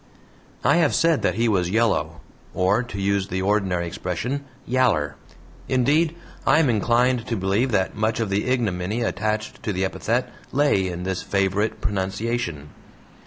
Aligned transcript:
I 0.63 0.77
have 0.77 0.95
said 0.95 1.21
that 1.21 1.35
he 1.35 1.47
was 1.47 1.69
yellow 1.69 2.21
or, 2.55 2.81
to 2.81 2.99
use 2.99 3.27
the 3.27 3.43
ordinary 3.43 3.85
expression, 3.85 4.45
"yaller." 4.65 5.15
Indeed, 5.69 6.15
I 6.43 6.57
am 6.57 6.71
inclined 6.71 7.27
to 7.27 7.37
believe 7.37 7.69
that 7.73 7.95
much 7.95 8.19
of 8.19 8.31
the 8.31 8.45
ignominy 8.47 9.03
attached 9.03 9.61
to 9.61 9.71
the 9.71 9.85
epithet 9.85 10.33
lay 10.51 10.87
in 10.87 11.03
this 11.03 11.21
favorite 11.21 11.81
pronunciation. 11.81 12.71